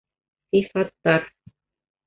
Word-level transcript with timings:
Сифаттар 0.49 1.23